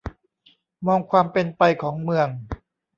[0.85, 2.27] มองความเป็นไปของเมือง